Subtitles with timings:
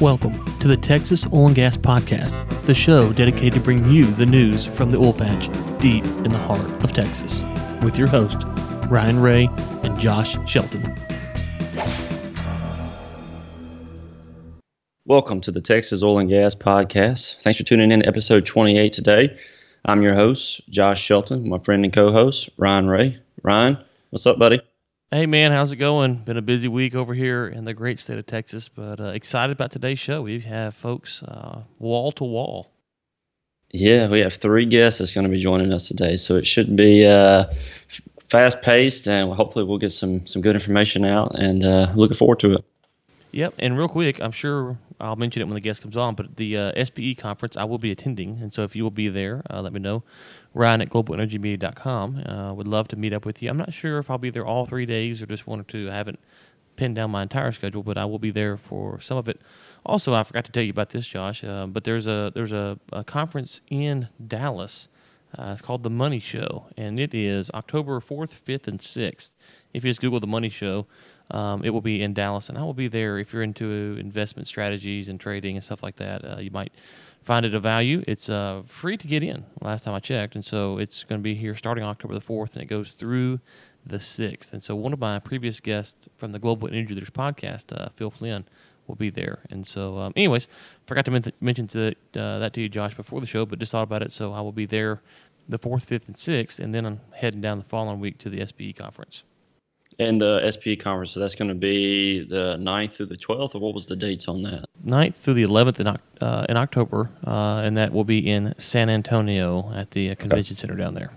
[0.00, 4.24] Welcome to the Texas Oil and Gas Podcast, the show dedicated to bring you the
[4.24, 7.42] news from the oil patch deep in the heart of Texas,
[7.82, 8.38] with your host,
[8.88, 9.50] Ryan Ray
[9.82, 10.96] and Josh Shelton.
[15.04, 17.42] Welcome to the Texas Oil and Gas Podcast.
[17.42, 19.38] Thanks for tuning in to episode 28 today.
[19.84, 23.18] I'm your host, Josh Shelton, my friend and co host, Ryan Ray.
[23.42, 23.76] Ryan,
[24.08, 24.62] what's up, buddy?
[25.12, 26.18] Hey, man, how's it going?
[26.18, 29.50] Been a busy week over here in the great state of Texas, but uh, excited
[29.50, 30.22] about today's show.
[30.22, 32.70] We have folks uh, wall to wall.
[33.72, 36.76] Yeah, we have three guests that's going to be joining us today, so it should
[36.76, 37.46] be uh,
[38.28, 41.36] fast paced, and hopefully we'll get some some good information out.
[41.36, 42.64] And uh, looking forward to it.
[43.32, 46.36] Yep, and real quick, I'm sure I'll mention it when the guest comes on, but
[46.36, 49.42] the uh, SPE conference I will be attending, and so if you will be there,
[49.50, 50.02] uh, let me know.
[50.54, 52.26] Ryan at globalenergymedia.com.
[52.26, 53.50] Uh, would love to meet up with you.
[53.50, 55.90] I'm not sure if I'll be there all three days or just one or two.
[55.90, 56.18] I haven't
[56.76, 59.40] pinned down my entire schedule, but I will be there for some of it.
[59.84, 61.44] Also, I forgot to tell you about this, Josh.
[61.44, 64.88] Uh, but there's a there's a, a conference in Dallas.
[65.36, 69.30] Uh, it's called the Money Show, and it is October 4th, 5th, and 6th.
[69.72, 70.86] If you just Google the Money Show,
[71.30, 73.18] um, it will be in Dallas, and I will be there.
[73.18, 76.72] If you're into investment strategies and trading and stuff like that, uh, you might
[77.22, 78.02] find it of value.
[78.06, 79.44] It's uh, free to get in.
[79.60, 82.54] Last time I checked, and so it's going to be here starting October the fourth,
[82.54, 83.40] and it goes through
[83.84, 84.52] the sixth.
[84.52, 88.10] And so one of my previous guests from the Global Energy Leaders podcast, uh, Phil
[88.10, 88.44] Flynn,
[88.86, 89.40] will be there.
[89.50, 90.48] And so, um, anyways,
[90.86, 93.72] forgot to men- mention to, uh, that to you, Josh, before the show, but just
[93.72, 94.12] thought about it.
[94.12, 95.00] So I will be there
[95.48, 98.44] the fourth, fifth, and sixth, and then I'm heading down the following week to the
[98.46, 99.24] SPE conference.
[100.00, 103.60] And the SPE conference, so that's going to be the 9th through the 12th, or
[103.60, 104.64] what was the dates on that?
[104.86, 105.86] 9th through the 11th in,
[106.26, 110.54] uh, in October, uh, and that will be in San Antonio at the uh, convention
[110.54, 110.60] okay.
[110.60, 111.12] center down there.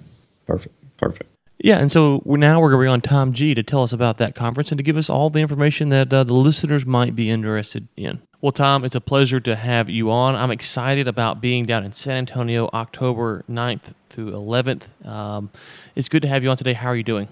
[0.45, 0.75] Perfect.
[0.97, 1.29] Perfect.
[1.59, 3.93] Yeah, and so we're now we're going to bring on Tom G to tell us
[3.93, 7.15] about that conference and to give us all the information that uh, the listeners might
[7.15, 8.21] be interested in.
[8.41, 10.35] Well, Tom, it's a pleasure to have you on.
[10.35, 15.07] I'm excited about being down in San Antonio October 9th through 11th.
[15.07, 15.51] Um,
[15.95, 16.73] it's good to have you on today.
[16.73, 17.29] How are you doing?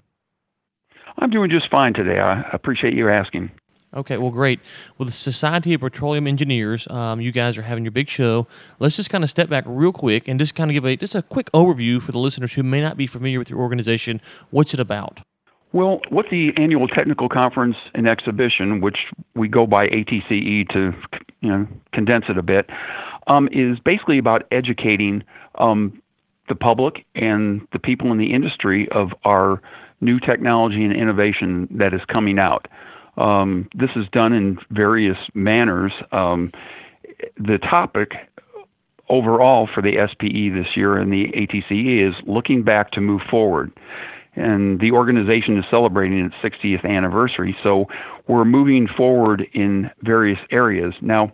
[1.21, 2.19] I'm doing just fine today.
[2.19, 3.51] I appreciate you asking.
[3.93, 4.59] Okay, well, great.
[4.97, 8.47] Well, the Society of Petroleum Engineers, um, you guys are having your big show.
[8.79, 11.13] Let's just kind of step back real quick and just kind of give a just
[11.13, 14.21] a quick overview for the listeners who may not be familiar with your organization.
[14.49, 15.19] What's it about?
[15.73, 18.97] Well, what the annual technical conference and exhibition, which
[19.35, 20.93] we go by ATCE to
[21.41, 22.69] you know condense it a bit,
[23.27, 25.23] um, is basically about educating
[25.55, 26.01] um,
[26.47, 29.61] the public and the people in the industry of our
[30.01, 32.67] new technology and innovation that is coming out.
[33.17, 35.91] Um, this is done in various manners.
[36.12, 36.51] Um,
[37.38, 38.11] the topic
[39.09, 43.72] overall for the SPE this year and the ATCE is looking back to move forward.
[44.35, 47.88] And the organization is celebrating its 60th anniversary, so
[48.28, 50.94] we're moving forward in various areas.
[51.01, 51.34] Now,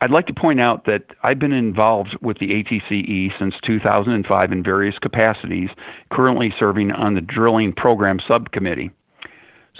[0.00, 4.62] I'd like to point out that I've been involved with the ATCE since 2005 in
[4.62, 5.70] various capacities,
[6.12, 8.90] currently serving on the Drilling Program Subcommittee.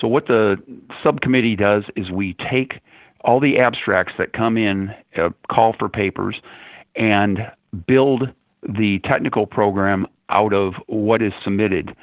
[0.00, 0.56] So, what the
[1.03, 2.81] subcommittee does is we take
[3.22, 6.41] all the abstracts that come in, uh, call for papers,
[6.94, 7.41] and
[7.87, 8.28] build
[8.62, 11.94] the technical program out of what is submitted.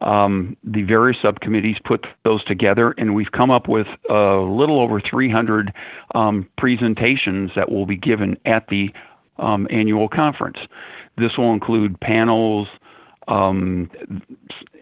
[0.00, 5.00] Um, the various subcommittees put those together, and we've come up with a little over
[5.00, 5.72] 300
[6.14, 8.88] um, presentations that will be given at the
[9.38, 10.58] um, annual conference.
[11.18, 12.68] This will include panels,
[13.28, 13.90] um,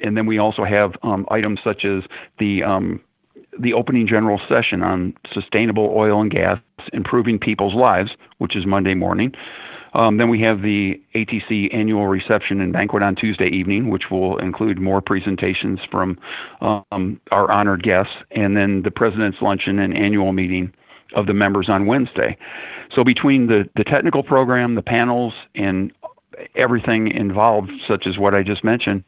[0.03, 2.05] and then we also have um, items such as
[2.39, 3.01] the um,
[3.59, 6.61] the opening general session on sustainable oil and gas,
[6.93, 9.33] improving people's lives, which is Monday morning.
[9.95, 14.39] Um, then we have the ATC annual reception and banquet on Tuesday evening, which will
[14.39, 16.19] include more presentations from
[16.61, 20.73] um, our honored guests, and then the president's luncheon and annual meeting
[21.17, 22.37] of the members on Wednesday.
[22.95, 25.93] So between the, the technical program, the panels, and
[26.57, 29.05] everything involved, such as what I just mentioned,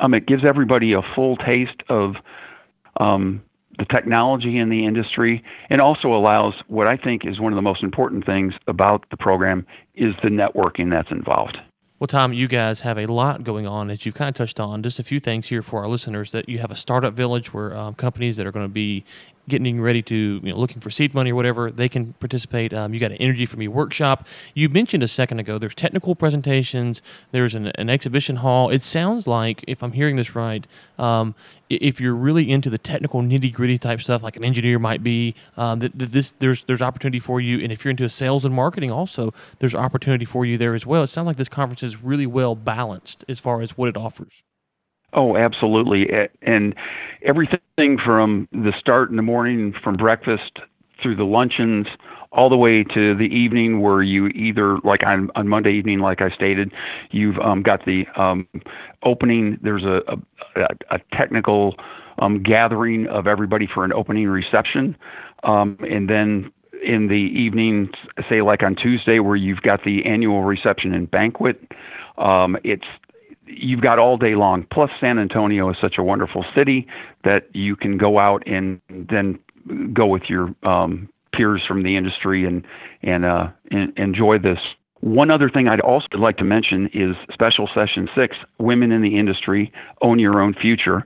[0.00, 2.14] um, it gives everybody a full taste of
[2.98, 3.42] um,
[3.78, 7.62] the technology in the industry and also allows what I think is one of the
[7.62, 11.58] most important things about the program is the networking that's involved.
[12.02, 14.82] Well, Tom, you guys have a lot going on, as you've kind of touched on.
[14.82, 17.76] Just a few things here for our listeners that you have a startup village where
[17.76, 19.04] um, companies that are going to be
[19.48, 22.72] getting ready to, you know, looking for seed money or whatever, they can participate.
[22.72, 24.26] Um, you got an Energy4me workshop.
[24.54, 27.02] You mentioned a second ago there's technical presentations,
[27.32, 28.70] there's an, an exhibition hall.
[28.70, 30.66] It sounds like, if I'm hearing this right,
[30.98, 31.34] um,
[31.68, 35.34] if you're really into the technical nitty gritty type stuff, like an engineer might be,
[35.56, 37.60] um, that, that, this there's there's opportunity for you.
[37.60, 41.02] And if you're into sales and marketing, also there's opportunity for you there as well.
[41.02, 44.42] It sounds like this conference is really well balanced as far as what it offers.
[45.12, 46.06] Oh, absolutely.
[46.42, 46.74] And
[47.22, 50.58] everything from the start in the morning, from breakfast
[51.02, 51.86] through the luncheons,
[52.32, 56.22] all the way to the evening where you either like on, on Monday evening, like
[56.22, 56.72] I stated,
[57.10, 58.48] you've um, got the um,
[59.02, 59.58] opening.
[59.62, 60.00] There's a,
[60.56, 61.74] a, a technical
[62.18, 64.96] um, gathering of everybody for an opening reception,
[65.42, 66.50] um, and then
[66.82, 67.90] in the evening,
[68.28, 71.60] say like on Tuesday, where you've got the annual reception and banquet.
[72.18, 72.84] Um, it's
[73.56, 74.66] you've got all day long.
[74.72, 76.86] Plus, San Antonio is such a wonderful city
[77.24, 79.38] that you can go out and then
[79.92, 82.64] go with your um, peers from the industry and
[83.02, 84.58] and, uh, and enjoy this.
[85.00, 89.18] One other thing I'd also like to mention is Special Session 6, Women in the
[89.18, 91.04] Industry, Own Your Own Future.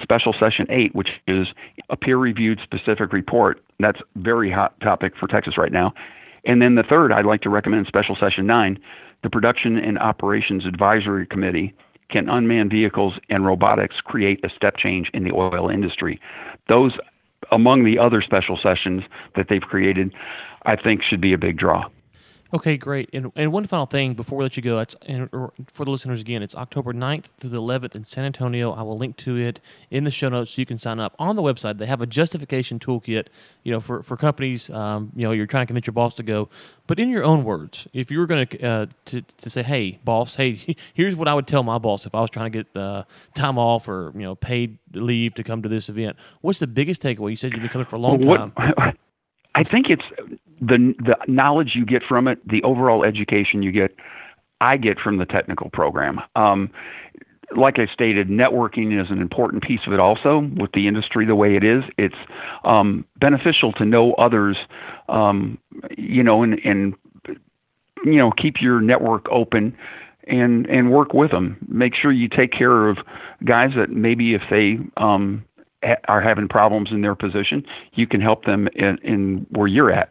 [0.00, 1.48] Special Session 8, which is
[1.90, 3.60] a peer reviewed specific report.
[3.80, 5.94] That's very hot topic for Texas right now.
[6.44, 8.78] And then the third, I'd like to recommend Special Session 9,
[9.24, 11.74] the Production and Operations Advisory Committee.
[12.10, 16.20] Can unmanned vehicles and robotics create a step change in the oil industry?
[16.68, 16.92] Those,
[17.50, 19.02] among the other special sessions
[19.34, 20.14] that they've created,
[20.66, 21.88] I think should be a big draw.
[22.54, 23.10] Okay, great.
[23.12, 25.28] And, and one final thing before we let you go, it's and
[25.72, 28.70] for the listeners again, it's October 9th through the 11th in San Antonio.
[28.70, 29.58] I will link to it
[29.90, 31.16] in the show notes so you can sign up.
[31.18, 33.26] On the website, they have a justification toolkit,
[33.64, 36.22] you know, for, for companies, um, you know, you're trying to convince your boss to
[36.22, 36.48] go.
[36.86, 39.98] But in your own words, if you were going to, uh, to to say, hey,
[40.04, 42.80] boss, hey, here's what I would tell my boss if I was trying to get
[42.80, 43.02] uh,
[43.34, 47.02] time off or, you know, paid leave to come to this event, what's the biggest
[47.02, 47.32] takeaway?
[47.32, 48.52] You said you've been coming for a long time.
[49.56, 50.02] I think it's
[50.66, 53.94] the the knowledge you get from it, the overall education you get,
[54.60, 56.20] I get from the technical program.
[56.36, 56.70] Um,
[57.56, 61.34] like I stated, networking is an important piece of it also with the industry the
[61.34, 61.84] way it is.
[61.98, 62.14] It's
[62.64, 64.56] um, beneficial to know others,
[65.08, 65.58] um,
[65.96, 66.94] you know, and, and,
[68.04, 69.76] you know, keep your network open
[70.26, 71.58] and, and work with them.
[71.68, 72.98] Make sure you take care of
[73.44, 75.44] guys that maybe if they, um,
[76.08, 77.62] are having problems in their position,
[77.92, 80.10] you can help them in, in where you're at.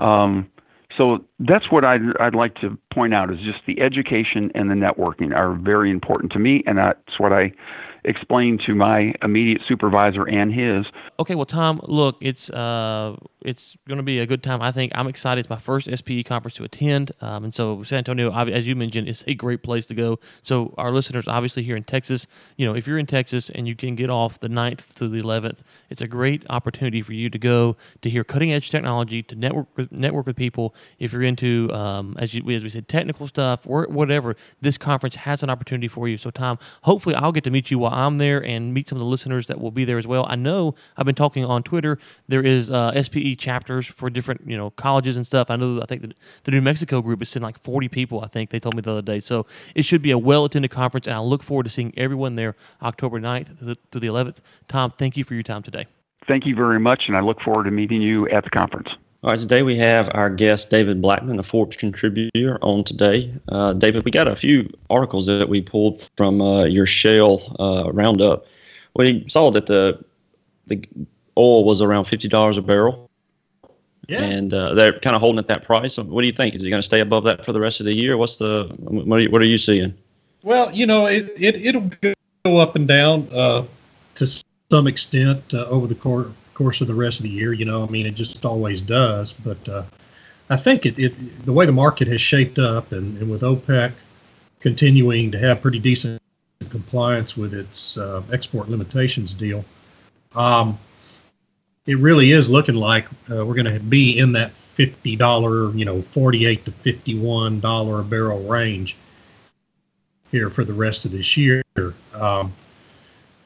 [0.00, 0.50] Um,
[0.96, 4.74] so that's what I'd, I'd like to point out is just the education and the
[4.74, 7.52] networking are very important to me, and that's what I
[8.04, 10.86] explain to my immediate supervisor and his.
[11.18, 14.62] Okay, well, Tom, look, it's uh, it's going to be a good time.
[14.62, 15.40] I think I'm excited.
[15.40, 19.08] It's my first SPE conference to attend, um, and so San Antonio, as you mentioned,
[19.08, 20.18] is a great place to go.
[20.42, 22.26] So our listeners, obviously here in Texas,
[22.56, 25.20] you know, if you're in Texas and you can get off the 9th through the
[25.20, 29.34] 11th, it's a great opportunity for you to go to hear cutting edge technology, to
[29.34, 30.74] network with, network with people.
[30.98, 35.16] If you're into, um, as you as we said, technical stuff or whatever, this conference
[35.16, 36.16] has an opportunity for you.
[36.16, 39.00] So Tom, hopefully I'll get to meet you while I'm there and meet some of
[39.00, 40.26] the listeners that will be there as well.
[40.28, 41.98] I know I've been talking on Twitter.
[42.28, 45.50] There is uh, SPE chapters for different you know colleges and stuff.
[45.50, 46.12] I know I think the,
[46.44, 48.20] the New Mexico group is sending like 40 people.
[48.22, 49.20] I think they told me the other day.
[49.20, 52.34] So it should be a well attended conference, and I look forward to seeing everyone
[52.34, 54.38] there October 9th to the, to the 11th.
[54.68, 55.86] Tom, thank you for your time today.
[56.28, 58.88] Thank you very much, and I look forward to meeting you at the conference.
[59.22, 63.30] All right, today we have our guest David Blackman, a Forbes contributor, on today.
[63.48, 67.92] Uh, David, we got a few articles that we pulled from uh, your shale uh,
[67.92, 68.46] roundup.
[68.96, 70.02] We saw that the
[70.68, 70.82] the
[71.36, 73.10] oil was around fifty dollars a barrel.
[74.08, 74.22] Yeah.
[74.22, 75.98] And uh, they're kind of holding at that price.
[75.98, 76.54] What do you think?
[76.54, 78.16] Is it going to stay above that for the rest of the year?
[78.16, 79.92] What's the what are you, what are you seeing?
[80.42, 81.90] Well, you know, it, it it'll
[82.46, 83.64] go up and down uh,
[84.14, 86.28] to some extent uh, over the course
[86.60, 87.54] course of the rest of the year.
[87.54, 89.32] You know, I mean, it just always does.
[89.32, 89.84] But uh,
[90.50, 93.92] I think it, it the way the market has shaped up, and, and with OPEC
[94.60, 96.20] continuing to have pretty decent
[96.68, 99.64] compliance with its uh, export limitations deal,
[100.34, 100.78] um,
[101.86, 105.86] it really is looking like uh, we're going to be in that fifty dollar, you
[105.86, 108.96] know, forty-eight to fifty-one dollar a barrel range
[110.30, 111.62] here for the rest of this year.
[112.14, 112.52] Um,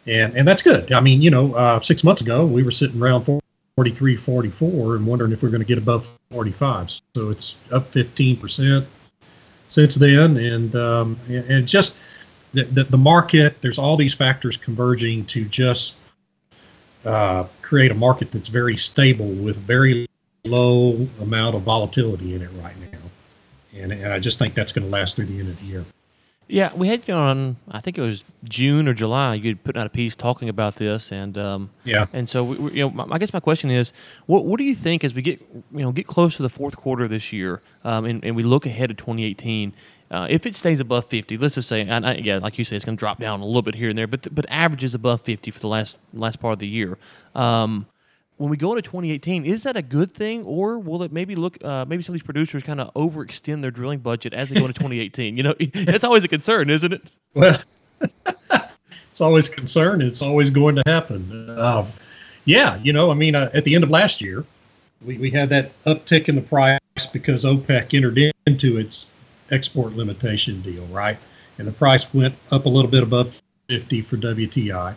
[0.06, 0.92] and and that's good.
[0.92, 3.24] I mean, you know, uh, six months ago we were sitting around
[3.76, 6.90] 43, 44, and wondering if we're going to get above 45.
[6.90, 8.86] So it's up 15 percent
[9.68, 11.96] since then, and um, and, and, just
[12.52, 13.60] the, the, the market.
[13.60, 15.96] There's all these factors converging to just
[17.04, 20.06] uh, create a market that's very stable with very
[20.44, 24.84] low amount of volatility in it right now, and and I just think that's going
[24.84, 25.84] to last through the end of the year.
[26.46, 27.56] Yeah, we had you on.
[27.70, 29.34] I think it was June or July.
[29.34, 32.90] You put out a piece talking about this, and um, yeah, and so we, you
[32.90, 33.92] know, I guess my question is,
[34.26, 36.76] what what do you think as we get you know get close to the fourth
[36.76, 39.72] quarter of this year, um, and, and we look ahead to 2018?
[40.10, 42.76] Uh, if it stays above 50, let's just say, and I, yeah, like you say,
[42.76, 45.22] it's going to drop down a little bit here and there, but but averages above
[45.22, 46.98] 50 for the last last part of the year.
[47.34, 47.86] Um,
[48.36, 51.62] when we go into 2018, is that a good thing, or will it maybe look
[51.62, 54.66] uh, maybe some of these producers kind of overextend their drilling budget as they go
[54.66, 55.36] into 2018?
[55.36, 57.02] You know, that's always a concern, isn't it?
[57.34, 57.60] Well,
[59.10, 60.02] it's always a concern.
[60.02, 61.58] It's always going to happen.
[61.58, 61.88] Um,
[62.44, 64.44] yeah, you know, I mean, uh, at the end of last year,
[65.04, 66.80] we, we had that uptick in the price
[67.12, 69.12] because OPEC entered into its
[69.50, 71.16] export limitation deal, right?
[71.58, 74.94] And the price went up a little bit above 50 for WTI.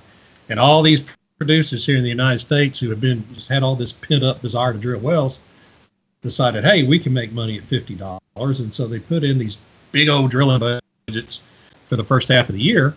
[0.49, 1.03] And all these
[1.37, 4.41] producers here in the United States who have been just had all this pent up
[4.41, 5.41] desire to drill wells
[6.23, 9.57] decided, hey, we can make money at fifty dollars, and so they put in these
[9.91, 10.59] big old drilling
[11.07, 11.41] budgets
[11.85, 12.95] for the first half of the year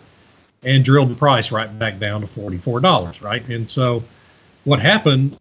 [0.63, 3.47] and drilled the price right back down to forty four dollars, right?
[3.47, 4.03] And so
[4.63, 5.37] what happened,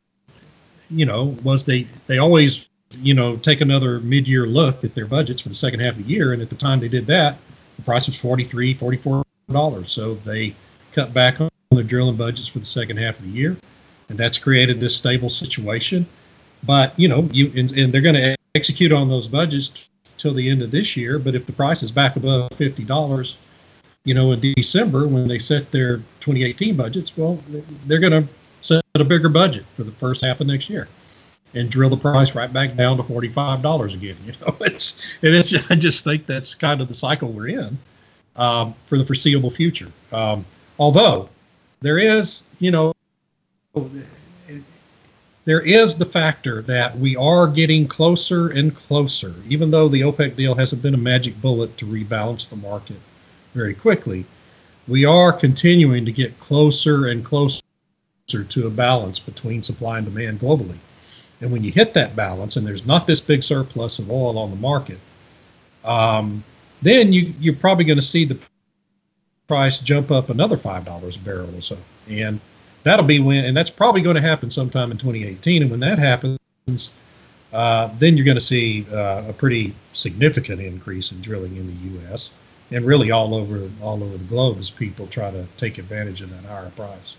[0.91, 2.69] you know, was they they always
[3.01, 6.07] you know take another mid year look at their budgets for the second half of
[6.07, 7.39] the year, and at the time they did that,
[7.77, 10.55] the price was 43 44 dollars, so they
[10.93, 11.41] cut back
[11.71, 13.57] their drilling budgets for the second half of the year,
[14.09, 16.05] and that's created this stable situation.
[16.65, 20.51] But you know, you and, and they're going to execute on those budgets till the
[20.51, 21.19] end of this year.
[21.19, 23.39] But if the price is back above fifty dollars,
[24.05, 27.39] you know, in December when they set their 2018 budgets, well,
[27.87, 28.29] they're going to
[28.63, 30.89] set a bigger budget for the first half of next year
[31.55, 34.17] and drill the price right back down to forty-five dollars again.
[34.27, 35.55] You know, it's and it's.
[35.71, 37.79] I just think that's kind of the cycle we're in
[38.35, 39.93] um, for the foreseeable future.
[40.11, 40.45] Um,
[40.77, 41.29] although
[41.81, 42.95] there is, you know,
[45.45, 50.37] there is the factor that we are getting closer and closer, even though the OPEC
[50.37, 52.99] deal hasn't been a magic bullet to rebalance the market
[53.55, 54.25] very quickly.
[54.87, 57.63] We are continuing to get closer and closer
[58.27, 60.79] to a balance between supply and demand globally.
[61.41, 64.51] And when you hit that balance and there's not this big surplus of oil on
[64.51, 64.99] the market,
[65.85, 66.45] um,
[66.83, 68.39] then you, you're probably going to see the
[69.51, 71.77] price jump up another five dollars a barrel or so,
[72.09, 72.39] and
[72.85, 75.63] that'll be when, and that's probably going to happen sometime in 2018.
[75.63, 76.39] And when that happens,
[77.53, 81.99] uh, then you're going to see uh, a pretty significant increase in drilling in the
[81.99, 82.33] U.S.
[82.71, 86.31] and really all over all over the globe as people try to take advantage of
[86.31, 87.17] that higher price.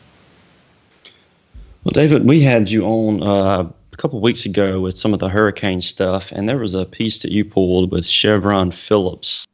[1.83, 5.27] Well, David, we had you on uh, a couple weeks ago with some of the
[5.27, 9.45] hurricane stuff, and there was a piece that you pulled with Chevron Phillips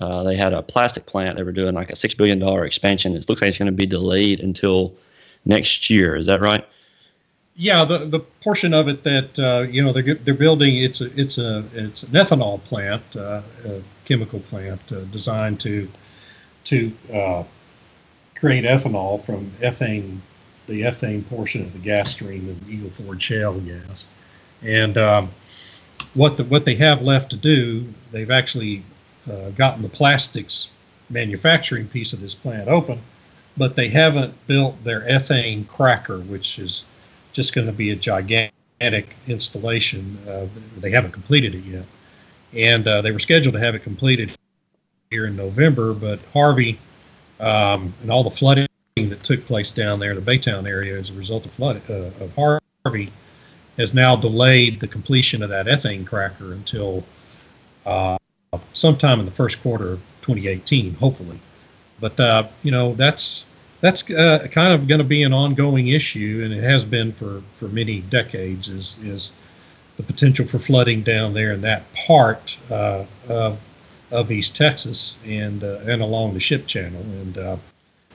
[0.00, 1.36] uh, they had a plastic plant.
[1.36, 3.14] They were doing like a six billion dollar expansion.
[3.14, 4.94] It looks like it's going to be delayed until
[5.44, 6.16] next year.
[6.16, 6.66] Is that right?
[7.56, 11.10] Yeah, the, the portion of it that uh, you know they're they're building it's a
[11.20, 15.88] it's a it's an ethanol plant, uh, a chemical plant uh, designed to
[16.64, 17.44] to uh,
[18.34, 20.18] create ethanol from ethane,
[20.68, 24.06] the ethane portion of the gas stream of the Eagle Ford shale gas,
[24.62, 25.28] and um,
[26.14, 28.82] what the what they have left to do, they've actually
[29.30, 30.72] uh, gotten the plastics
[31.08, 33.00] manufacturing piece of this plant open,
[33.56, 36.84] but they haven't built their ethane cracker, which is
[37.32, 40.18] just going to be a gigantic installation.
[40.28, 40.46] Uh,
[40.78, 41.84] they haven't completed it yet,
[42.54, 44.36] and uh, they were scheduled to have it completed
[45.10, 46.78] here in November, but Harvey
[47.40, 51.10] um, and all the flooding that took place down there in the Baytown area as
[51.10, 53.10] a result of flood uh, of Harvey
[53.76, 57.02] has now delayed the completion of that ethane cracker until
[57.86, 58.18] uh,
[58.72, 61.38] sometime in the first quarter of 2018, hopefully.
[62.00, 63.46] But uh, you know that's
[63.80, 67.42] that's uh, kind of going to be an ongoing issue, and it has been for
[67.56, 68.68] for many decades.
[68.68, 69.32] Is is
[69.96, 73.60] the potential for flooding down there in that part uh, of
[74.10, 77.56] of East Texas and uh, and along the ship channel, and uh,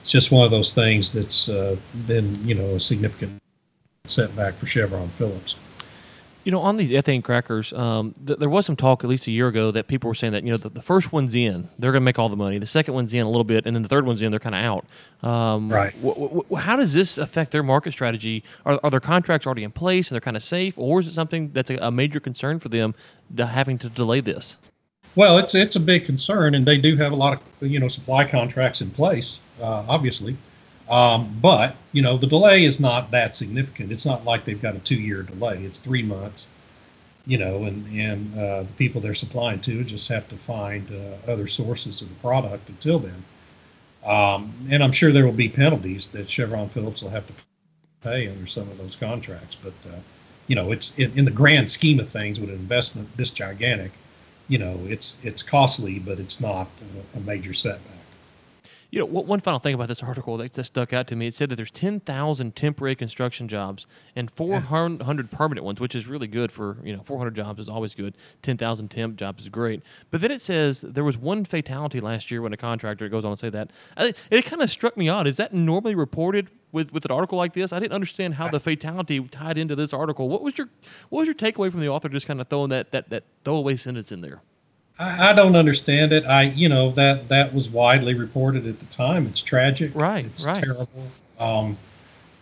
[0.02, 1.76] it's just one of those things that's uh,
[2.06, 3.40] been you know a significant
[4.04, 5.54] setback for Chevron Phillips.
[6.46, 9.32] You know, on these ethane crackers, um, th- there was some talk at least a
[9.32, 11.90] year ago that people were saying that you know the, the first one's in, they're
[11.90, 12.58] going to make all the money.
[12.58, 14.54] The second one's in a little bit, and then the third one's in, they're kind
[14.54, 15.28] of out.
[15.28, 15.92] Um, right.
[16.02, 18.44] W- w- how does this affect their market strategy?
[18.64, 21.14] Are, are their contracts already in place and they're kind of safe, or is it
[21.14, 22.94] something that's a, a major concern for them
[23.36, 24.56] to having to delay this?
[25.16, 27.88] Well, it's it's a big concern, and they do have a lot of you know
[27.88, 30.36] supply contracts in place, uh, obviously.
[30.88, 33.90] Um, but you know the delay is not that significant.
[33.92, 35.58] It's not like they've got a two-year delay.
[35.64, 36.48] It's three months.
[37.26, 41.30] You know, and and uh, the people they're supplying to just have to find uh,
[41.32, 43.24] other sources of the product until then.
[44.04, 47.32] Um, and I'm sure there will be penalties that Chevron Phillips will have to
[48.04, 49.56] pay under some of those contracts.
[49.56, 49.98] But uh,
[50.46, 53.90] you know, it's in, in the grand scheme of things with an investment this gigantic,
[54.48, 56.68] you know, it's it's costly, but it's not
[57.14, 57.95] a, a major setback.
[58.90, 61.34] You know, one final thing about this article that just stuck out to me, it
[61.34, 66.52] said that there's 10,000 temporary construction jobs and 400 permanent ones, which is really good
[66.52, 68.16] for, you know, 400 jobs is always good.
[68.42, 69.82] 10,000 temp jobs is great.
[70.10, 73.32] But then it says there was one fatality last year when a contractor, goes on
[73.32, 73.70] to say that.
[73.96, 75.26] I, it kind of struck me odd.
[75.26, 77.72] Is that normally reported with, with an article like this?
[77.72, 80.28] I didn't understand how the fatality tied into this article.
[80.28, 80.68] What was your
[81.08, 83.76] what was your takeaway from the author just kind of throwing that, that, that throwaway
[83.76, 84.42] sentence in there?
[84.98, 86.24] I, I, don't understand it.
[86.24, 89.26] I, you know, that that was widely reported at the time.
[89.26, 89.92] It's tragic.
[89.94, 90.24] Right.
[90.24, 90.62] It's right.
[90.62, 90.88] terrible.
[91.38, 91.76] Um,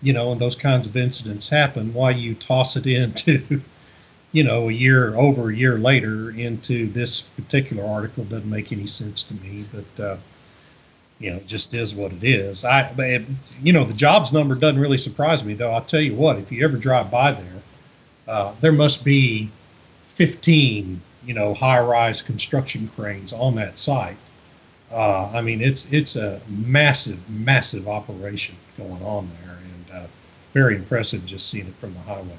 [0.03, 3.61] you know, and those kinds of incidents happen, why you toss it into,
[4.33, 8.87] you know, a year over a year later into this particular article doesn't make any
[8.87, 9.65] sense to me.
[9.73, 10.17] But uh,
[11.19, 12.65] you know, it just is what it is.
[12.65, 13.23] I, but,
[13.63, 15.71] you know, the jobs number doesn't really surprise me, though.
[15.71, 17.63] I'll tell you what, if you ever drive by there,
[18.27, 19.49] uh, there must be
[20.07, 24.17] 15, you know, high-rise construction cranes on that site.
[24.93, 30.07] Uh, I mean, it's it's a massive, massive operation going on there, and uh,
[30.53, 32.37] very impressive just seeing it from the highway.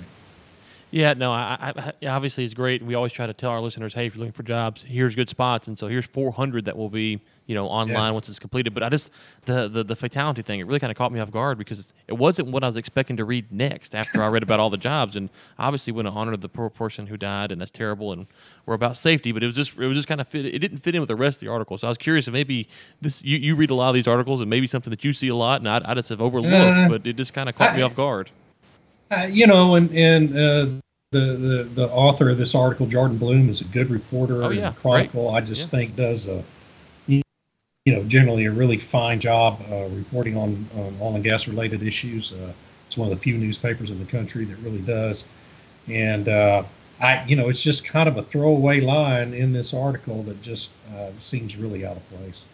[0.92, 2.82] Yeah, no, I, I, obviously it's great.
[2.82, 5.28] We always try to tell our listeners, hey, if you're looking for jobs, here's good
[5.28, 8.12] spots, and so here's 400 that will be you know online yeah.
[8.12, 8.74] once it's completed.
[8.74, 9.12] But I just
[9.46, 12.14] the, the the fatality thing it really kind of caught me off guard because it
[12.14, 15.16] wasn't what I was expecting to read next after I read about all the jobs
[15.16, 18.28] and obviously want to honor the poor person who died and that's terrible and
[18.66, 19.32] we're about safety.
[19.32, 20.46] But it was just it was just kind of fit.
[20.46, 21.78] It didn't fit in with the rest of the article.
[21.78, 22.68] So I was curious if maybe
[23.02, 25.28] this you, you read a lot of these articles and maybe something that you see
[25.28, 27.72] a lot and I, I just have overlooked, uh, but it just kind of caught
[27.72, 28.30] I, me off guard.
[29.12, 30.66] Uh, you know, and and uh,
[31.12, 34.44] the, the the author of this article, Jordan Blum, is a good reporter.
[34.44, 35.30] Oh yeah, Chronicle.
[35.30, 35.44] Great.
[35.44, 35.80] I just yeah.
[35.80, 36.44] think does a
[37.86, 41.84] you know, generally a really fine job uh, reporting on, on oil and gas related
[41.84, 42.34] issues.
[42.34, 42.52] Uh,
[42.88, 45.26] it's one of the few newspapers in the country that really does.
[45.88, 46.64] And uh,
[47.00, 50.74] I, you know, it's just kind of a throwaway line in this article that just
[50.96, 52.48] uh, seems really out of place.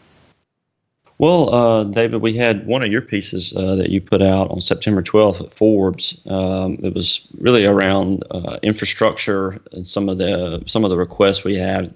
[1.17, 4.59] Well, uh, David, we had one of your pieces uh, that you put out on
[4.59, 6.19] September 12th at Forbes.
[6.25, 8.23] Um, it was really around
[8.63, 11.93] infrastructure and some of the some of the requests we had,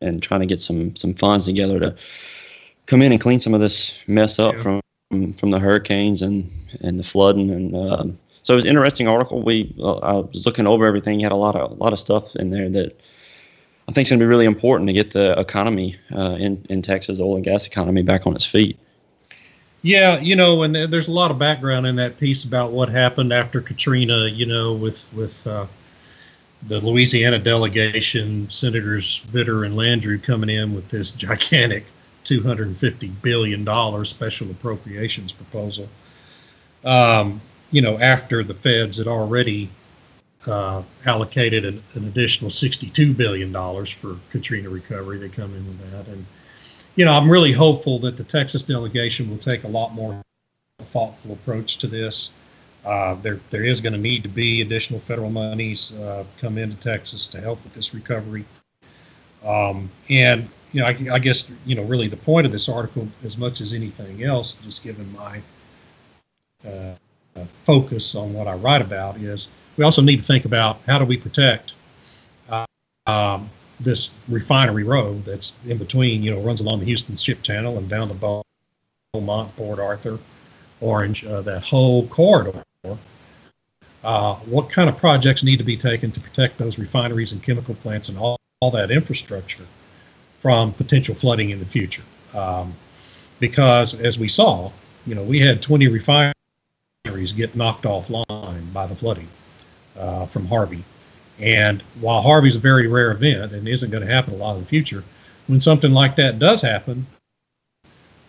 [0.00, 1.94] and trying to get some some funds together to
[2.86, 4.62] come in and clean some of this mess up yeah.
[4.62, 6.50] from from the hurricanes and
[6.80, 9.42] and the flooding and um, so it was an interesting article.
[9.42, 11.18] We uh, I was looking over everything.
[11.18, 13.00] You had a lot of a lot of stuff in there that
[13.88, 16.82] I think is going to be really important to get the economy uh, in in
[16.82, 18.78] Texas, oil and gas economy, back on its feet.
[19.80, 23.32] Yeah, you know, and there's a lot of background in that piece about what happened
[23.32, 24.26] after Katrina.
[24.26, 25.66] You know, with with uh,
[26.68, 31.86] the Louisiana delegation, Senators Vitter and Landrieu coming in with this gigantic
[32.24, 35.88] 250 billion dollars special appropriations proposal.
[36.84, 39.68] Um, you know, after the feds had already
[40.46, 45.90] uh, allocated an, an, additional 62 billion dollars for Katrina recovery, they come in with
[45.90, 46.24] that, and
[46.96, 50.22] you know, I'm really hopeful that the Texas delegation will take a lot more
[50.80, 52.30] thoughtful approach to this.
[52.84, 56.76] Uh, there, there is going to need to be additional federal monies uh, come into
[56.76, 58.44] Texas to help with this recovery.
[59.44, 63.08] Um, and you know, I, I, guess you know, really the point of this article,
[63.24, 65.40] as much as anything else, just given my
[66.66, 66.94] uh,
[67.36, 70.98] uh, focus on what I write about, is we also need to think about how
[70.98, 71.74] do we protect
[72.48, 72.66] uh,
[73.06, 77.78] um, this refinery road that's in between, you know, runs along the Houston Ship Channel
[77.78, 78.42] and down to
[79.12, 80.18] Beaumont, Port Arthur,
[80.80, 82.64] Orange, uh, that whole corridor.
[84.02, 87.76] Uh, what kind of projects need to be taken to protect those refineries and chemical
[87.76, 89.64] plants and all, all that infrastructure?
[90.44, 92.02] From potential flooding in the future.
[92.34, 92.74] Um,
[93.40, 94.70] because as we saw,
[95.06, 96.34] you know, we had 20 refineries
[97.34, 99.26] get knocked offline by the flooding
[99.98, 100.84] uh, from Harvey.
[101.38, 104.60] And while Harvey's a very rare event and isn't going to happen a lot in
[104.60, 105.02] the future,
[105.46, 107.06] when something like that does happen,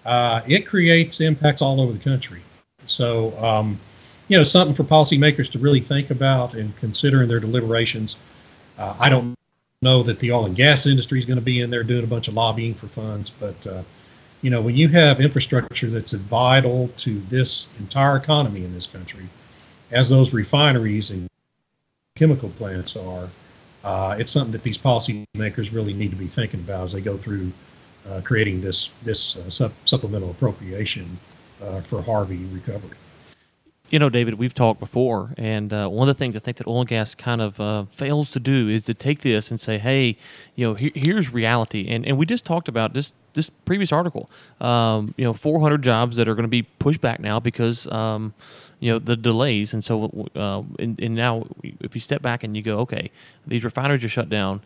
[0.06, 2.40] uh, it creates impacts all over the country.
[2.86, 3.78] So, um,
[4.30, 8.16] you know, something for policymakers to really think about and consider in their deliberations.
[8.78, 9.35] Uh, I don't
[9.86, 12.08] know that the oil and gas industry is going to be in there doing a
[12.08, 13.84] bunch of lobbying for funds, but uh,
[14.42, 19.26] you know, when you have infrastructure that's vital to this entire economy in this country,
[19.92, 21.28] as those refineries and
[22.16, 23.30] chemical plants are,
[23.84, 27.16] uh, it's something that these policymakers really need to be thinking about as they go
[27.18, 27.52] through
[28.10, 31.18] uh, creating this this uh, sup- supplemental appropriation
[31.64, 32.98] uh, for Harvey recovery.
[33.92, 36.66] You know, David, we've talked before, and uh, one of the things I think that
[36.66, 39.78] oil and gas kind of uh, fails to do is to take this and say,
[39.78, 40.16] "Hey,
[40.56, 44.28] you know, here, here's reality." And and we just talked about this this previous article.
[44.60, 48.34] Um, you know, 400 jobs that are going to be pushed back now because um,
[48.80, 49.72] you know the delays.
[49.72, 53.12] And so, uh, and, and now, if you step back and you go, "Okay,
[53.46, 54.62] these refineries are shut down."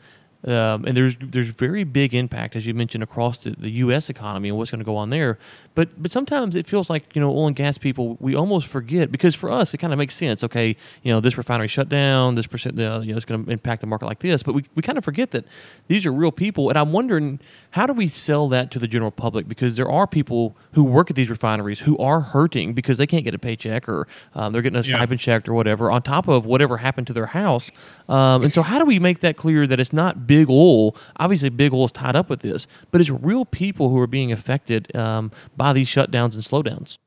[0.45, 4.09] Um, and there's there's very big impact, as you mentioned, across the, the U.S.
[4.09, 5.37] economy and what's going to go on there.
[5.79, 9.13] But but sometimes it feels like you know oil and gas people we almost forget
[9.13, 10.43] because for us it kind of makes sense.
[10.43, 13.49] Okay, you know this refinery shut down, this percent uh, you know it's going to
[13.49, 14.43] impact the market like this.
[14.43, 15.45] But we, we kind of forget that
[15.87, 17.39] these are real people, and I'm wondering
[17.71, 21.09] how do we sell that to the general public because there are people who work
[21.09, 24.61] at these refineries who are hurting because they can't get a paycheck or um, they're
[24.61, 25.37] getting a stipend yeah.
[25.37, 27.71] check or whatever on top of whatever happened to their house.
[28.09, 30.95] Um, and so how do we make that clear that it's not big oil.
[31.17, 34.31] Obviously, big oil is tied up with this, but it's real people who are being
[34.31, 36.97] affected um, by these shutdowns and slowdowns.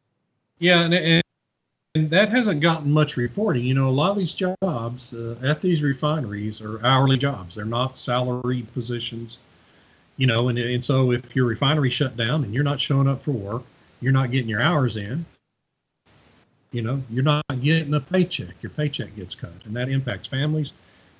[0.58, 1.22] Yeah, and, and,
[1.94, 3.64] that hasn't gotten much reporting.
[3.64, 7.54] You know, a lot of these jobs uh, at these refineries are hourly jobs.
[7.54, 9.40] They're not salaried positions.
[10.16, 13.22] You know, and, and so if your refinery shut down and you're not showing up
[13.22, 13.62] for work,
[14.00, 15.26] you're not getting your hours in.
[16.70, 18.54] You know, you're not getting a paycheck.
[18.62, 20.72] Your paycheck gets cut, and that impacts families.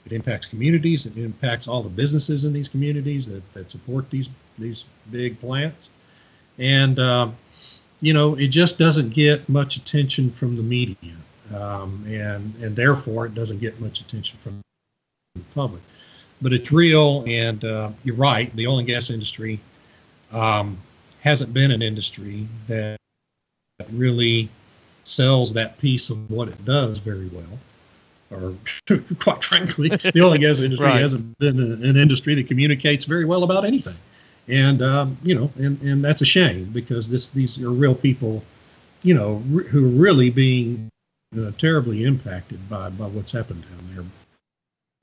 [0.07, 1.05] It impacts communities.
[1.07, 5.91] It impacts all the businesses in these communities that, that support these these big plants.
[6.63, 7.37] And um,
[8.01, 11.17] you know, it just doesn't get much attention from the media,
[11.55, 14.61] um, and and therefore it doesn't get much attention from
[15.35, 15.83] the public.
[16.41, 18.55] But it's real, and uh, you're right.
[18.55, 19.59] The oil and gas industry
[20.31, 20.79] um,
[21.21, 22.97] hasn't been an industry that
[23.91, 24.49] really
[25.03, 27.59] sells that piece of what it does very well.
[28.31, 28.55] Or,
[29.19, 31.01] quite frankly, the oil and gas industry right.
[31.01, 33.97] hasn't been an industry that communicates very well about anything
[34.49, 38.43] and um, you know, and and that's a shame because this these are real people,
[39.03, 40.89] you know, who are really being
[41.39, 44.05] uh, terribly impacted by by what's happened down there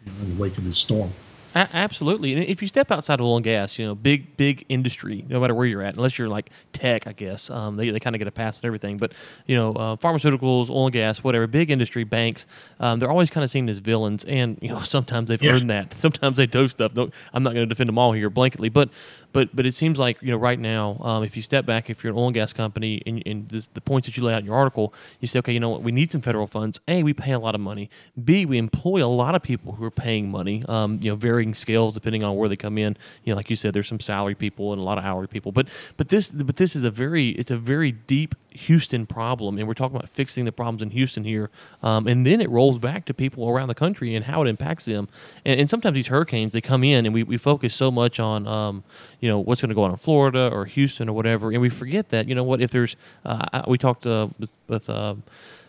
[0.06, 1.12] you know, in the wake of this storm.
[1.56, 2.34] A- absolutely.
[2.34, 5.39] And if you step outside of oil and gas, you know, big, big industry, no
[5.39, 8.19] matter where you're at, unless you're like tech, I guess, um, they, they kind of
[8.19, 8.97] get a pass on everything.
[8.97, 9.13] But,
[9.47, 12.45] you know, uh, pharmaceuticals, oil and gas, whatever, big industry, banks,
[12.80, 14.25] um, they're always kind of seen as villains.
[14.25, 15.54] And, you know, sometimes they've yeah.
[15.54, 15.95] earned that.
[15.99, 16.93] Sometimes they do stuff.
[16.93, 18.71] Don't, I'm not going to defend them all here blanketly.
[18.71, 18.89] But,
[19.32, 22.04] but but it seems like you know right now, um, if you step back, if
[22.04, 24.39] you're an oil and gas company, and, and this, the points that you lay out
[24.39, 26.80] in your article, you say, okay, you know what, we need some federal funds.
[26.88, 27.89] A, we pay a lot of money.
[28.24, 30.63] B, we employ a lot of people who are paying money.
[30.68, 32.98] Um, you know, varying scales depending on where they come in.
[33.24, 35.52] You know, like you said, there's some salary people and a lot of hourly people.
[35.52, 39.68] But but this but this is a very it's a very deep Houston problem, and
[39.68, 41.50] we're talking about fixing the problems in Houston here,
[41.84, 44.86] um, and then it rolls back to people around the country and how it impacts
[44.86, 45.08] them.
[45.46, 48.48] And, and sometimes these hurricanes they come in, and we, we focus so much on
[48.48, 48.84] um,
[49.20, 51.70] you know what's going to go on in Florida or Houston or whatever, and we
[51.70, 55.16] forget that you know what if there's uh, we talked uh, with, with uh,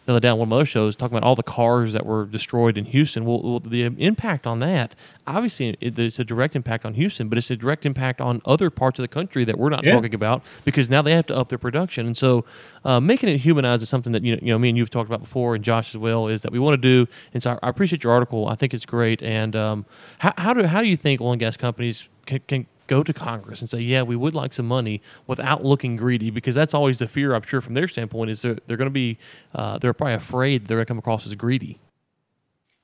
[0.07, 2.07] the other day on one of my other shows talking about all the cars that
[2.07, 3.25] were destroyed in Houston.
[3.25, 4.95] Well, well the impact on that,
[5.27, 8.71] obviously, it, it's a direct impact on Houston, but it's a direct impact on other
[8.71, 9.93] parts of the country that we're not yeah.
[9.93, 12.07] talking about because now they have to up their production.
[12.07, 12.45] And so,
[12.85, 15.09] uh, making it humanized is something that you know, you know, me and you've talked
[15.09, 17.11] about before, and Josh as well, is that we want to do.
[17.35, 18.49] And so, I, I appreciate your article.
[18.49, 19.23] I think it's great.
[19.23, 19.85] And um,
[20.19, 23.12] how, how do how do you think oil and gas companies can, can go to
[23.12, 26.98] Congress and say, yeah, we would like some money without looking greedy, because that's always
[26.98, 29.16] the fear, I'm sure, from their standpoint, is they're, they're going to be,
[29.55, 31.79] uh, they're probably afraid they're going to come across as greedy.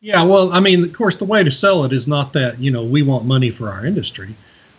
[0.00, 2.70] Yeah, well, I mean, of course, the way to sell it is not that, you
[2.70, 4.28] know, we want money for our industry.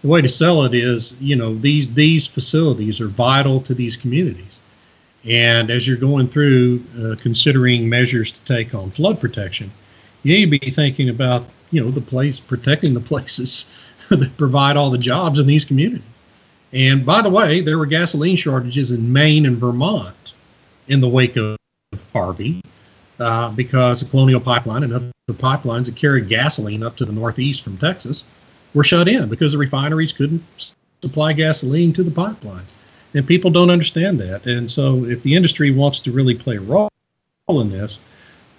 [0.02, 3.98] The way to sell it is, you know, these these facilities are vital to these
[3.98, 4.60] communities.
[5.26, 9.72] And as you're going through uh, considering measures to take on flood protection,
[10.24, 13.74] you need to be thinking about, you know, the place protecting the places
[14.18, 16.04] that provide all the jobs in these communities.
[16.74, 20.34] And by the way, there were gasoline shortages in Maine and Vermont
[20.88, 21.58] in the wake of
[22.14, 22.62] Harvey
[23.20, 27.64] uh, because the Colonial Pipeline and other pipelines that carry gasoline up to the Northeast
[27.64, 28.24] from Texas
[28.74, 30.44] were shut in because the refineries couldn't
[31.02, 32.74] supply gasoline to the pipelines.
[33.14, 34.46] And people don't understand that.
[34.46, 36.90] And so, if the industry wants to really play a role
[37.50, 38.00] in this,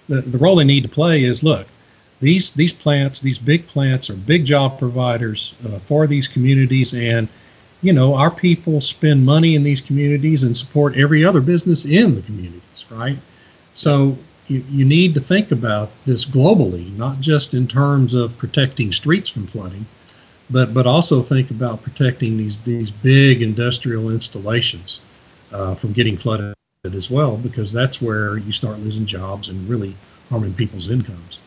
[0.07, 1.67] the, the role they need to play is look,
[2.19, 7.27] these these plants, these big plants, are big job providers uh, for these communities, and
[7.81, 12.15] you know our people spend money in these communities and support every other business in
[12.15, 13.17] the communities, right?
[13.73, 18.91] So you, you need to think about this globally, not just in terms of protecting
[18.91, 19.85] streets from flooding,
[20.49, 24.99] but but also think about protecting these these big industrial installations
[25.53, 26.53] uh, from getting flooded
[26.83, 29.95] as well, because that's where you start losing jobs and really
[30.29, 31.39] harming people's incomes.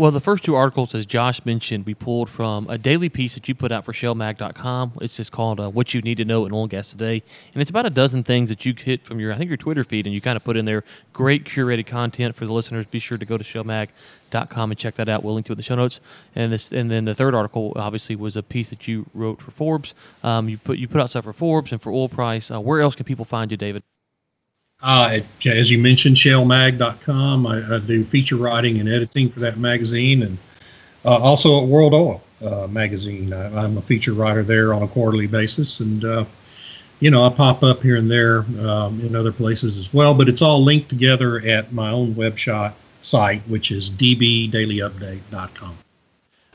[0.00, 3.46] Well, the first two articles, as Josh mentioned, we pulled from a daily piece that
[3.48, 4.92] you put out for shalemag.com.
[5.02, 7.22] It's just called uh, What You Need to Know in Oil and Gas Today.
[7.52, 9.84] And it's about a dozen things that you hit from your, I think, your Twitter
[9.84, 12.86] feed, and you kind of put in there great curated content for the listeners.
[12.86, 15.22] Be sure to go to shalemag.com and check that out.
[15.22, 16.00] We'll link to it in the show notes.
[16.34, 19.50] And this, and then the third article, obviously, was a piece that you wrote for
[19.50, 19.92] Forbes.
[20.24, 22.50] Um, you put you put out stuff for Forbes and for Oil Price.
[22.50, 23.82] Uh, where else can people find you, David?
[24.82, 27.46] Uh, as you mentioned, shalemag.com.
[27.46, 30.38] I, I, do feature writing and editing for that magazine, and
[31.04, 33.32] uh, also at World Oil uh, magazine.
[33.32, 36.24] I, am a feature writer there on a quarterly basis, and uh,
[37.00, 40.14] you know I pop up here and there um, in other places as well.
[40.14, 45.76] But it's all linked together at my own web shot site, which is dbdailyupdate.com.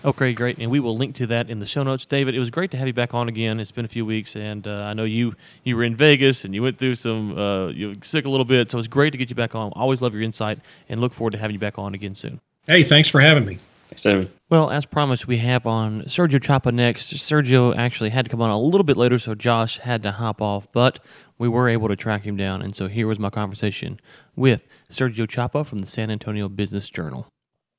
[0.03, 0.57] Okay, great.
[0.59, 2.05] And we will link to that in the show notes.
[2.05, 3.59] David, it was great to have you back on again.
[3.59, 6.53] It's been a few weeks, and uh, I know you you were in Vegas and
[6.53, 8.69] you went through some, uh, you were sick a little bit.
[8.69, 9.71] So it's great to get you back on.
[9.73, 12.39] Always love your insight and look forward to having you back on again soon.
[12.67, 13.57] Hey, thanks for having me.
[13.87, 14.31] Thanks, David.
[14.49, 17.13] Well, as promised, we have on Sergio Chapa next.
[17.13, 20.41] Sergio actually had to come on a little bit later, so Josh had to hop
[20.41, 20.99] off, but
[21.37, 22.61] we were able to track him down.
[22.61, 23.99] And so here was my conversation
[24.35, 27.27] with Sergio Chapa from the San Antonio Business Journal.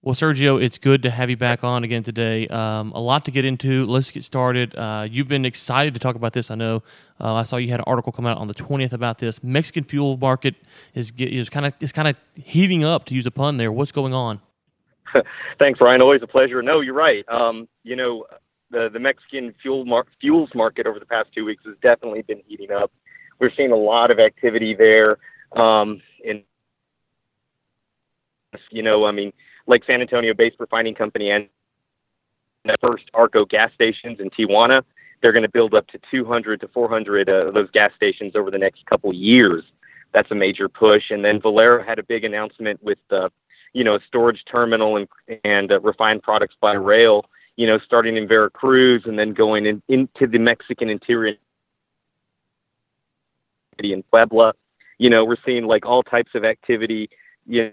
[0.07, 2.47] Well, Sergio, it's good to have you back on again today.
[2.47, 3.87] Um, a lot to get into.
[3.87, 4.73] Let's get started.
[4.77, 6.49] Uh, you've been excited to talk about this.
[6.49, 6.85] I know.
[7.21, 9.43] Uh, I saw you had an article come out on the twentieth about this.
[9.43, 10.55] Mexican fuel market
[10.95, 13.57] is is kind of is kind of heating up, to use a pun.
[13.57, 14.41] There, what's going on?
[15.59, 16.01] Thanks, Ryan.
[16.03, 16.63] Always a pleasure.
[16.63, 17.25] No, you're right.
[17.29, 18.27] Um, you know,
[18.71, 22.43] the the Mexican fuel mar- fuels market over the past two weeks has definitely been
[22.47, 22.93] heating up.
[23.41, 25.17] We're seeing a lot of activity there.
[25.57, 26.45] Um, in
[28.71, 29.33] you know, I mean,
[29.67, 31.49] like San Antonio based refining company and
[32.65, 34.83] the first Arco gas stations in Tijuana.
[35.23, 38.51] They're going to build up to 200 to 400 uh, of those gas stations over
[38.51, 39.65] the next couple years.
[40.13, 41.05] That's a major push.
[41.11, 43.31] And then Valero had a big announcement with the,
[43.73, 45.09] you know, storage terminal and
[45.45, 47.27] and uh, refined products by rail.
[47.57, 51.37] You know, starting in Veracruz and then going in, into the Mexican interior
[53.79, 54.53] in Puebla.
[54.99, 57.09] You know, we're seeing like all types of activity.
[57.47, 57.71] You know,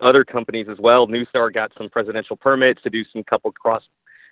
[0.00, 1.06] other companies as well.
[1.06, 3.82] NuStar got some presidential permits to do some couple cross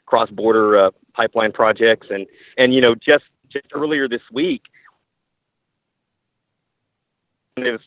[0.07, 4.62] cross border uh, pipeline projects, and and you know, just just earlier this week,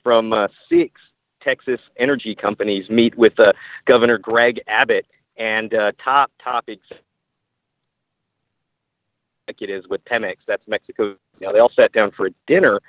[0.03, 0.99] from uh, six
[1.41, 3.53] Texas energy companies meet with uh,
[3.85, 5.05] Governor Greg Abbott
[5.37, 6.65] and uh, top top
[9.47, 10.37] executives with Pemex.
[10.47, 11.15] That's Mexico.
[11.39, 12.81] Now they all sat down for a dinner,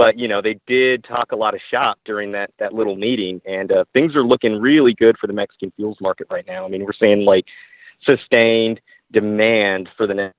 [0.00, 3.38] but you know they did talk a lot of shop during that that little meeting,
[3.44, 6.64] and uh, things are looking really good for the Mexican fuels market right now.
[6.64, 7.44] I mean, we're seeing like
[8.02, 8.80] sustained
[9.12, 10.34] demand for the next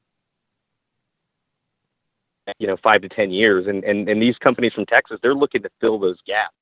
[2.58, 5.62] you know five to ten years and, and and these companies from texas they're looking
[5.62, 6.56] to fill those gaps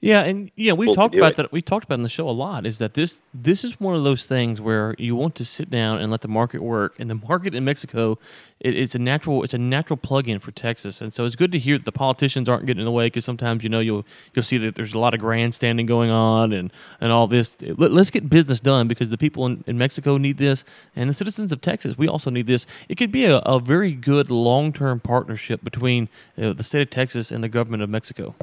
[0.00, 1.36] yeah, and yeah, we talked about it.
[1.38, 1.52] that.
[1.52, 2.66] We talked about in the show a lot.
[2.66, 6.00] Is that this this is one of those things where you want to sit down
[6.00, 8.18] and let the market work, and the market in Mexico,
[8.60, 11.58] it, it's a natural it's a natural plug-in for Texas, and so it's good to
[11.58, 14.04] hear that the politicians aren't getting in the way because sometimes you know you'll
[14.34, 17.56] you'll see that there's a lot of grandstanding going on and and all this.
[17.62, 20.62] Let, us get business done because the people in, in Mexico need this,
[20.94, 22.66] and the citizens of Texas we also need this.
[22.90, 27.32] It could be a, a very good long-term partnership between uh, the state of Texas
[27.32, 28.34] and the government of Mexico.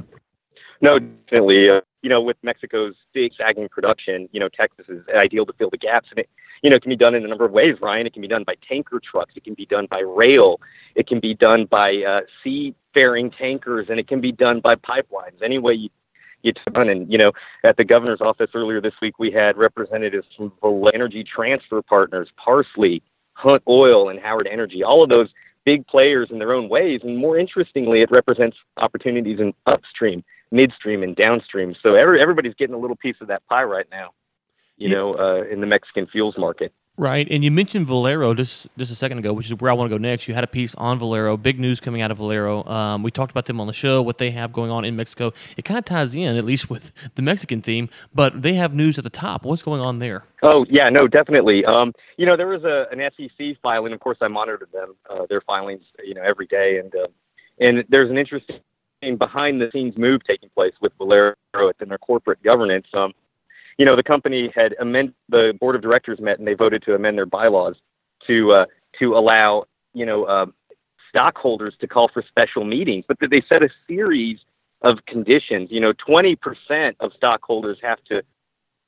[0.84, 1.69] No, definitely.
[1.69, 5.69] Uh, you know, with Mexico's big sagging production, you know, Texas is ideal to fill
[5.69, 6.30] the gaps, and it,
[6.62, 7.78] you know, it can be done in a number of ways.
[7.82, 10.60] Ryan, it can be done by tanker trucks, it can be done by rail,
[10.96, 15.41] it can be done by uh, seafaring tankers, and it can be done by pipelines.
[15.41, 15.89] Any way you
[16.41, 16.89] you done.
[16.89, 17.32] And you know,
[17.63, 22.28] at the governor's office earlier this week, we had representatives from the Energy Transfer Partners,
[22.36, 23.02] Parsley,
[23.36, 24.84] Hunt Oil, and Howard Energy.
[24.84, 25.30] All of those
[25.65, 27.02] big players in their own ways.
[27.04, 31.75] And more interestingly, it represents opportunities in upstream midstream and downstream.
[31.81, 34.11] So every, everybody's getting a little piece of that pie right now,
[34.77, 34.95] you yeah.
[34.95, 36.71] know, uh, in the Mexican fuels market.
[36.95, 39.89] Right, and you mentioned Valero just just a second ago, which is where I want
[39.89, 40.27] to go next.
[40.27, 42.63] You had a piece on Valero, big news coming out of Valero.
[42.65, 45.33] Um, we talked about them on the show, what they have going on in Mexico.
[45.57, 48.99] It kind of ties in, at least with the Mexican theme, but they have news
[48.99, 49.43] at the top.
[49.43, 50.25] What's going on there?
[50.43, 51.65] Oh yeah, no, definitely.
[51.65, 53.91] Um, you know, there was a an SEC filing.
[53.91, 57.07] Of course, I monitored them, uh, their filings, you know, every day, and uh,
[57.59, 58.59] and there's an interesting
[59.17, 62.87] behind the scenes move taking place with Valero and their corporate governance.
[62.93, 63.13] Um,
[63.77, 66.95] you know, the company had amended the board of directors met and they voted to
[66.95, 67.75] amend their bylaws
[68.27, 68.65] to uh,
[68.99, 70.45] to allow you know uh,
[71.09, 74.39] stockholders to call for special meetings, but they set a series
[74.81, 75.69] of conditions.
[75.71, 78.23] You know, 20% of stockholders have to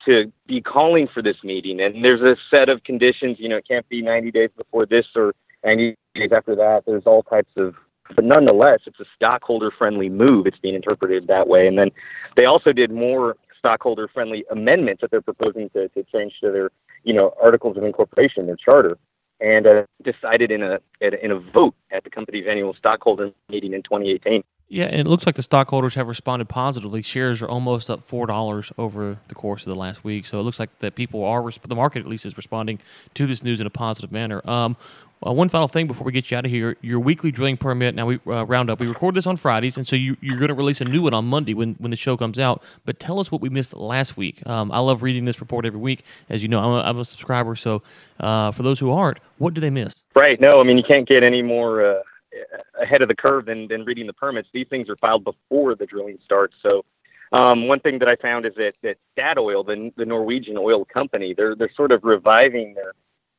[0.04, 3.38] to be calling for this meeting, and there's a set of conditions.
[3.40, 6.84] You know, it can't be 90 days before this or 90 days after that.
[6.86, 7.74] There's all types of
[8.14, 10.46] but nonetheless, it's a stockholder friendly move.
[10.46, 11.66] It's being interpreted that way.
[11.66, 11.90] And then
[12.36, 16.70] they also did more stockholder friendly amendments that they're proposing to, to change to their,
[17.04, 18.96] you know, articles of incorporation, their charter,
[19.40, 23.82] and uh, decided in a in a vote at the company's annual stockholder meeting in
[23.82, 24.42] 2018.
[24.68, 27.00] Yeah, and it looks like the stockholders have responded positively.
[27.00, 30.42] Shares are almost up four dollars over the course of the last week, so it
[30.42, 32.80] looks like that people are the market at least is responding
[33.14, 34.42] to this news in a positive manner.
[34.48, 34.76] Um,
[35.24, 37.94] uh, one final thing before we get you out of here: your weekly drilling permit.
[37.94, 38.80] Now we uh, round up.
[38.80, 41.14] We record this on Fridays, and so you, are going to release a new one
[41.14, 42.62] on Monday when, when the show comes out.
[42.84, 44.46] But tell us what we missed last week.
[44.46, 46.60] Um, I love reading this report every week, as you know.
[46.60, 47.82] I'm a, I'm a subscriber, so
[48.20, 50.02] uh, for those who aren't, what do they miss?
[50.14, 50.40] Right.
[50.40, 52.02] No, I mean you can't get any more uh,
[52.80, 54.48] ahead of the curve than, than reading the permits.
[54.52, 56.54] These things are filed before the drilling starts.
[56.62, 56.84] So
[57.32, 61.34] um, one thing that I found is that, that Statoil, the, the Norwegian oil company,
[61.34, 62.92] they're, they're sort of reviving their,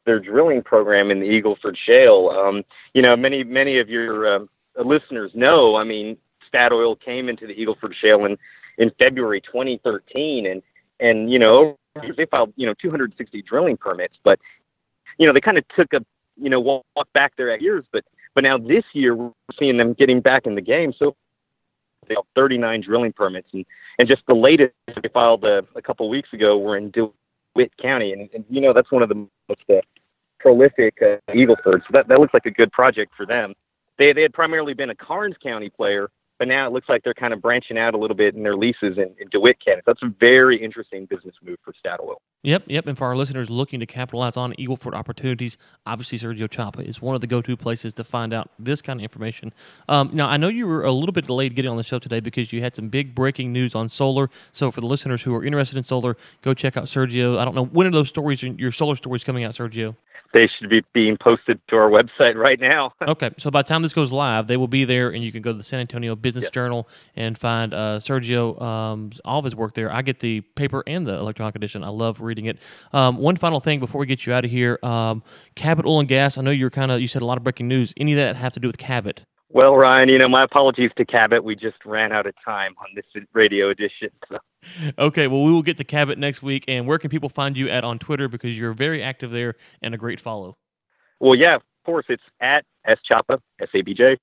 [0.07, 2.29] their drilling program in the Eagleford Shale.
[2.29, 2.63] Um,
[2.95, 4.49] you know, many, many of your um,
[4.83, 6.17] listeners know, I mean,
[6.51, 8.37] Statoil came into the Eagleford Shale in,
[8.79, 10.63] in February 2013 and,
[10.99, 11.77] and, you know,
[12.15, 14.39] they filed you know 260 drilling permits, but
[15.17, 18.03] you know they kind of took a you know walk, walk back their years, but
[18.35, 20.93] but now this year we're seeing them getting back in the game.
[20.97, 21.15] So
[22.07, 23.65] they have 39 drilling permits, and
[23.99, 28.13] and just the latest they filed a, a couple weeks ago were in DeWitt County,
[28.13, 29.81] and, and you know that's one of the most uh,
[30.39, 31.81] prolific uh, Eagleford.
[31.81, 33.53] So that that looks like a good project for them.
[33.97, 37.13] They they had primarily been a Karnes County player, but now it looks like they're
[37.13, 39.81] kind of branching out a little bit in their leases in, in DeWitt County.
[39.85, 42.15] That's a very interesting business move for Statoil.
[42.43, 42.85] Yep, yep.
[42.85, 47.15] And for our listeners looking to capitalize on Eagleford opportunities, obviously Sergio Chapa is one
[47.15, 49.51] of the go-to places to find out this kind of information.
[49.89, 52.19] Um, now, I know you were a little bit delayed getting on the show today
[52.19, 54.29] because you had some big breaking news on solar.
[54.53, 57.39] So for the listeners who are interested in solar, go check out Sergio.
[57.39, 59.95] I don't know when are those stories, your solar stories, coming out, Sergio?
[60.33, 62.93] They should be being posted to our website right now.
[63.07, 65.41] okay, so by the time this goes live, they will be there, and you can
[65.41, 66.53] go to the San Antonio Business yep.
[66.53, 69.91] Journal and find uh, Sergio um, all of his work there.
[69.91, 71.83] I get the paper and the electronic edition.
[71.83, 72.59] I love reading it.
[72.93, 75.23] Um, one final thing before we get you out of here, um,
[75.55, 76.37] Cabot Oil and Gas.
[76.37, 77.93] I know you're kind of you said a lot of breaking news.
[77.97, 79.23] Any of that have to do with Cabot?
[79.49, 81.43] Well, Ryan, you know, my apologies to Cabot.
[81.43, 84.09] We just ran out of time on this radio edition.
[84.27, 84.39] So.
[84.99, 86.65] Okay, well, we will get to Cabot next week.
[86.67, 88.27] And where can people find you at on Twitter?
[88.27, 90.57] Because you're very active there and a great follow.
[91.19, 92.05] Well, yeah, of course.
[92.09, 94.17] It's at S S A B J.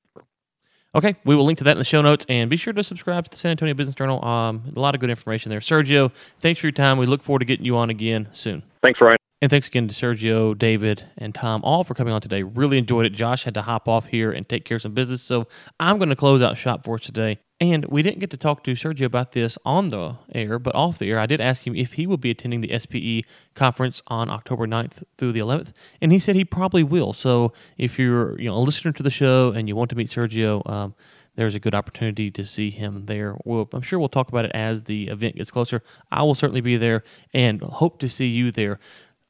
[0.94, 3.24] Okay, we will link to that in the show notes, and be sure to subscribe
[3.24, 4.24] to the San Antonio Business Journal.
[4.24, 5.58] Um, a lot of good information there.
[5.58, 6.98] Sergio, thanks for your time.
[6.98, 8.62] We look forward to getting you on again soon.
[8.80, 9.18] Thanks, Ryan.
[9.44, 12.42] And thanks again to Sergio, David, and Tom, all for coming on today.
[12.42, 13.10] Really enjoyed it.
[13.10, 16.08] Josh had to hop off here and take care of some business, so I'm going
[16.08, 17.40] to close out shop for us today.
[17.60, 20.98] And we didn't get to talk to Sergio about this on the air, but off
[20.98, 24.30] the air, I did ask him if he will be attending the SPE conference on
[24.30, 27.12] October 9th through the 11th, and he said he probably will.
[27.12, 30.08] So if you're you know a listener to the show and you want to meet
[30.08, 30.94] Sergio, um,
[31.36, 33.36] there's a good opportunity to see him there.
[33.44, 35.82] We'll, I'm sure we'll talk about it as the event gets closer.
[36.10, 37.04] I will certainly be there
[37.34, 38.78] and hope to see you there.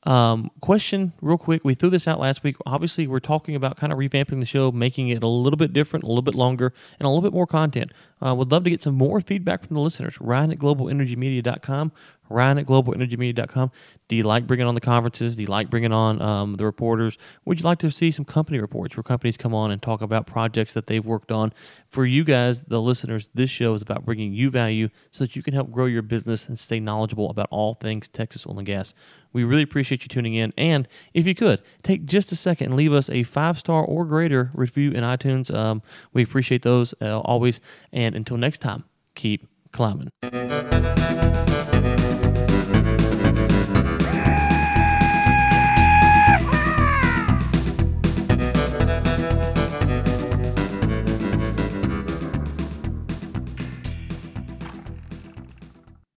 [0.05, 1.65] Um, question, real quick.
[1.65, 2.57] We threw this out last week.
[2.67, 6.05] Obviously, we're talking about kind of revamping the show, making it a little bit different,
[6.05, 7.91] a little bit longer, and a little bit more content.
[8.25, 10.21] Uh, would love to get some more feedback from the listeners.
[10.21, 11.93] Ryan at globalenergymedia.com.
[12.29, 13.71] Ryan at globalenergymedia.com.
[14.09, 15.37] Do you like bringing on the conferences?
[15.37, 17.17] Do you like bringing on um, the reporters?
[17.45, 20.27] Would you like to see some company reports where companies come on and talk about
[20.27, 21.53] projects that they've worked on?
[21.89, 25.43] For you guys, the listeners, this show is about bringing you value so that you
[25.43, 28.95] can help grow your business and stay knowledgeable about all things Texas oil and gas.
[29.33, 30.53] We really appreciate you tuning in.
[30.57, 34.05] And if you could, take just a second and leave us a five star or
[34.05, 35.53] greater review in iTunes.
[35.55, 35.83] Um,
[36.13, 37.61] we appreciate those uh, always.
[37.93, 38.85] And until next time,
[39.15, 40.11] keep climbing.